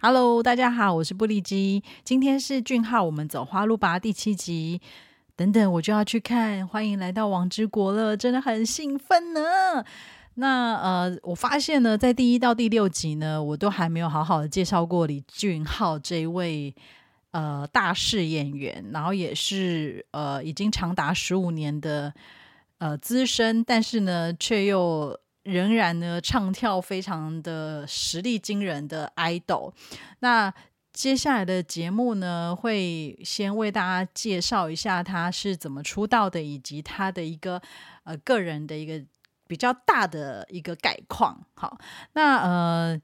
[0.00, 1.82] Hello，大家好，我是布利基。
[2.02, 4.80] 今天是俊浩，我们走花路吧第七集。
[5.34, 6.66] 等等，我就要去看。
[6.68, 9.84] 欢迎来到王之国了，真的很兴奋呢。
[10.34, 16.74] 那呃，我发现呢，在第一到第六集呢，我都还没有好好的介绍过李俊浩这一位
[17.30, 22.12] 呃大势演员，然后也是呃已经长达十五年的
[22.78, 25.18] 呃资深，但是呢，却又。
[25.44, 29.72] 仍然呢，唱跳非常的实力惊人的 idol。
[30.18, 30.52] 那
[30.92, 37.62] 接下来的节目呢，会先为大家介绍一下他是怎么出道的，以及他的一个
[38.02, 39.02] 呃个人的一个
[39.46, 41.46] 比较大的一个概况。
[41.54, 41.78] 好，
[42.12, 43.00] 那呃。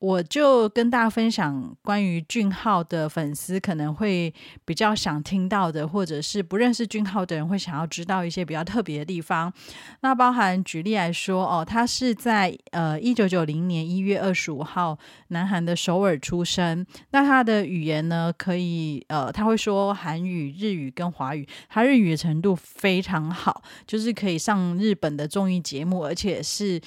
[0.00, 4.32] 我就跟大家分享关于俊浩的粉丝可能会
[4.64, 9.52] 比较想听到的，或者是不认识俊浩的人会想要知道一些比较特别的地方。
[10.00, 16.86] 那包含举例来说，哦，他是在呃一九九零年一月二十五号，南韩的首尔出生。
[17.10, 26.80] 那他的语言呢，可以呃他会说韩语、日语跟华语，他日语的程度非常好，就是可以上日本的综艺节目，而且是。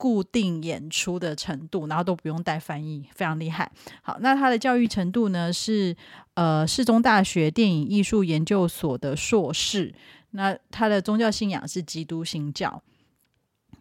[0.00, 3.70] 固定演出的程度，然后都不用带翻译，非常厉害。
[4.00, 5.52] 好，那他的教育程度呢？
[5.52, 5.94] 是
[6.32, 9.94] 呃，世宗大学电影艺术研究所的硕士。
[10.30, 12.82] 那他的宗教信仰是基督新教。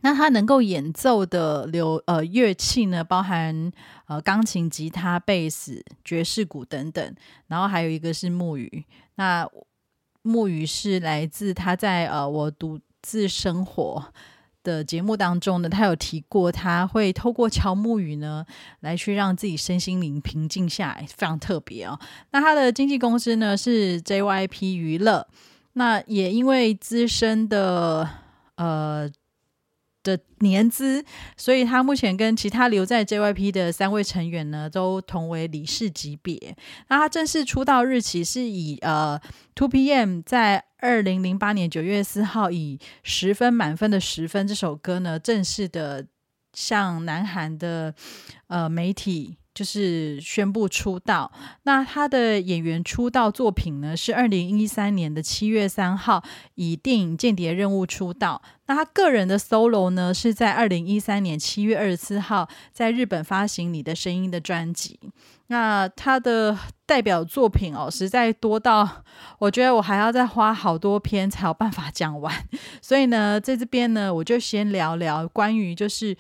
[0.01, 3.71] 那他能够演奏的流呃乐器呢，包含
[4.07, 7.15] 呃钢琴、吉他、贝斯、爵士鼓等等。
[7.47, 8.83] 然后还有一个是木鱼。
[9.15, 9.47] 那
[10.23, 14.13] 木鱼是来自他在呃我独自生活。
[14.63, 18.45] 的节目当中呢，他有提过，他会透过敲木鱼呢，
[18.81, 21.99] 来去让自己身心灵平静下来，非常特别哦。
[22.31, 25.27] 那他的经纪公司呢是 JYP 娱乐，
[25.73, 28.09] 那也因为资深的
[28.55, 29.09] 呃。
[30.17, 31.03] 的年资，
[31.37, 36.55] 所以他目前跟其他留在 JYP 的三位成员呢，都同为理事级别。
[36.87, 39.19] 那他正式出道日期是以呃
[39.55, 46.07] Two PM 在二零零八年九月四号以十分满分的十分这首歌呢，正式的
[46.53, 47.93] 向南韩的
[48.47, 49.38] 呃媒体。
[49.59, 51.29] 就是宣布出道。
[51.63, 56.23] 那他的演员出道作品呢，是二零一三年的七月三号
[56.55, 58.41] 以电影《间谍任务》出道。
[58.67, 64.97] 那他个人的 solo 呢，是在二零一三年七月二十四号在日本发行《你的声音》的专辑。
[65.47, 69.03] 那他的代表作品哦，实在多到
[69.39, 72.33] 我觉得我还要再花好多篇才有办法讲完。
[72.81, 76.15] 所以呢，在这边呢，我就先聊聊关于就是。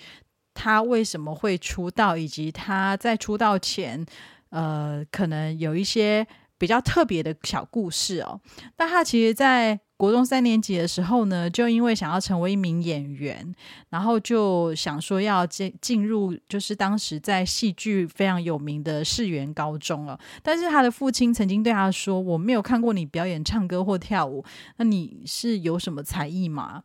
[0.53, 4.05] 他为什么会出道，以及他在出道前，
[4.49, 6.25] 呃，可能有一些
[6.57, 8.41] 比较特别的小故事哦。
[8.77, 13.53] 那他其实，在国中三年级的时候呢，就因为想要成为一名演员，
[13.89, 20.17] 然后就想说要进进入，就是当时在戏剧非常有名的世园高中了。
[20.41, 24.43] 但是他的父亲曾经对他说：“我没有看过你表演唱歌或跳舞，
[24.77, 26.83] 那你是有什么才艺吗？”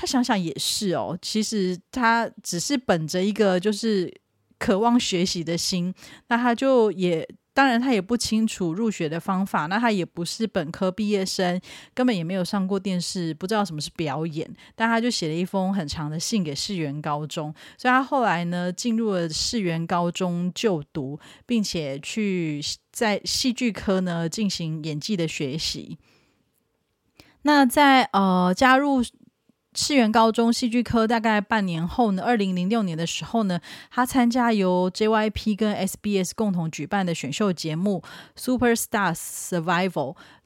[0.00, 4.08] 他想想也是哦，其实他只是本着一个就是
[4.56, 5.92] 渴望学习的心，
[6.28, 11.60] 那他就也当然他也不清楚入学的方法，那他也不是本科毕业生，
[11.94, 25.98] 根本也没有上过电视，不知道什么是表演，但他就写了一封很长的信给世园高中，所以他后来呢进入了世园高中就读，并且去在戏剧科呢进行演技的学习。
[27.42, 29.02] 那在呃加入。
[29.80, 33.60] 世园高中戏剧科大概半年后呢，二零零六年的时候呢，
[33.92, 38.02] 他参加由 JYP 跟 SBS 共同举办的选秀节目
[38.34, 39.90] 《Super Stars Survival》。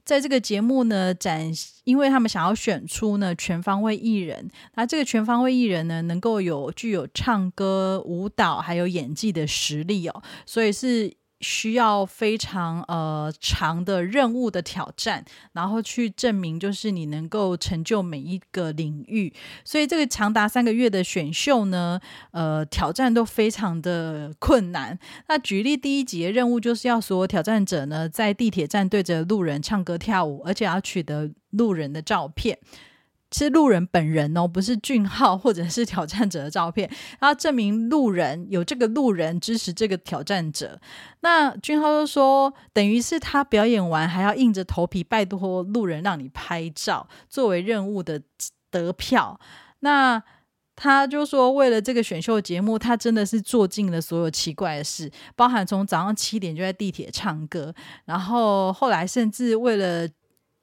[0.05, 1.51] 在这个节目呢，展
[1.83, 11.11] 因为他们想要选出呢全方位艺人，那这个全方位艺人呢，能够有具有唱歌、舞蹈还有演技的实力哦，所以是。
[11.43, 19.31] 需要非常呃长的任务的挑战，然后去证明就是你能够成就每一个领域，
[19.65, 21.99] 所以这个长达三个月的选秀呢，
[22.31, 24.97] 呃挑战都非常的困难。
[25.27, 32.57] 那举例第一集的任务就是要所有挑战者呢在地铁站对着路人唱歌跳舞，而且要取得路人的照片。
[33.33, 36.87] 是路人本人哦，不是俊浩 或者是挑战者的照片，
[37.19, 40.79] 然后证明路人有这个路人支持这个挑战者。
[41.21, 48.21] 那俊浩就说，等于是他表演完还要硬着头皮拜托路人让你拍照，作为任务的
[48.69, 49.39] 得票。
[49.79, 50.21] 那
[50.75, 57.73] 他就说，为了这个选秀节目，他真的是做尽了所有奇怪的事，包含从早上七点就在地铁唱歌，
[58.05, 60.07] 然后后来甚至为了。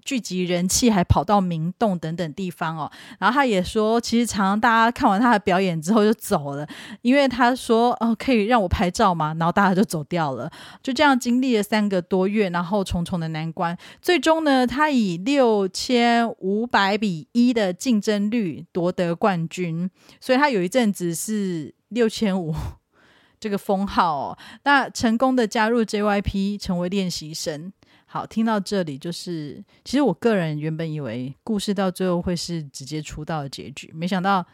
[0.05, 2.91] 聚集人气，还跑到明洞等等地方哦。
[3.19, 6.67] 然后他也说，其实常常大家看完他的表演之后就走了，
[7.03, 10.51] 因为他说哦可以让我拍照嘛，然后大家就走掉了。
[10.83, 19.91] 就这样经历了三个多月，然后重重的难关，最终呢，他以六千五百比一的竞争率夺得冠军。
[20.21, 22.55] 所以他有一阵子是六千五
[23.41, 24.39] 这个封号哦。
[24.65, 27.73] 那成功的加入 JYP 成为练习生。
[28.13, 34.45] 好，听到这里，就是其实我个人原本以为故事到最后会是直接出道的结局，没想到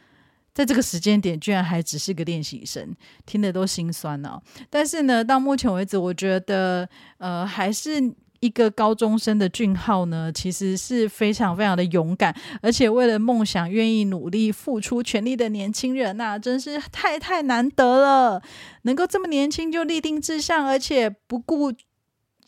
[0.53, 2.94] 在这个时间点居然还只是个练习生，
[3.25, 4.38] 听得都心酸哦。
[4.69, 6.87] 但是呢，到目前为止，我觉得
[7.17, 18.43] 呃还是一个高中生的俊浩呢，其实是非常非常的勇敢，而且为了梦想愿意努力付出全力的年轻人呐，真是太太难得了，
[18.82, 21.73] 能够这么年轻就立定志向，而且不顾。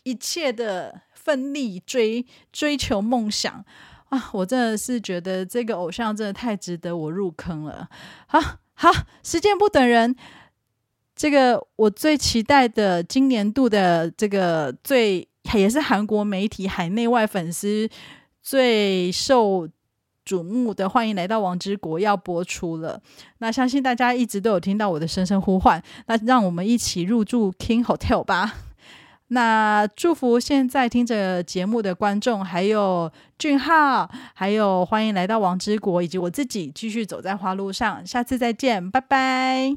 [0.09, 3.63] 一切的奋力追追求梦想
[4.09, 4.31] 啊！
[4.33, 7.87] 我真的是觉得这个偶像真的太值得我入坑了。
[8.27, 8.41] 好
[8.73, 8.91] 好，
[9.23, 10.17] 时间不等人，
[11.15, 17.87] 这个我最期待的今年度的这个最也是韩国媒体海内外粉丝
[18.41, 19.69] 最受
[20.25, 23.03] 瞩目的，欢迎来到王之国要播出了。
[23.39, 28.55] 那相信大家一直都有听到我的声声呼唤，那让我们一起入住 King Hotel 吧。
[29.29, 38.07] 那祝福现在听着节目的观众，还有俊浩，还有欢迎来到王之国，以及我自己继续走在花路上。
[38.07, 39.77] 下次再见，拜拜。